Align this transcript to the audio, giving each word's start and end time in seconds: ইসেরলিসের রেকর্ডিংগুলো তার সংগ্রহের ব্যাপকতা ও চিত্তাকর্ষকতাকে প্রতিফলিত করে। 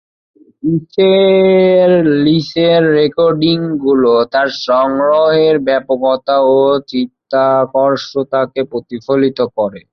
ইসেরলিসের 0.71 1.91
রেকর্ডিংগুলো 2.97 4.13
তার 4.33 4.47
সংগ্রহের 4.65 5.55
ব্যাপকতা 5.67 6.35
ও 6.51 6.57
চিত্তাকর্ষকতাকে 6.91 8.61
প্রতিফলিত 8.71 9.39
করে। 9.57 9.81